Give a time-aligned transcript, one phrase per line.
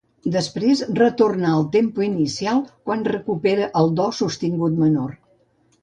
[0.35, 5.19] Després retorna al tempo inicial quan recupera el do sostingut menor.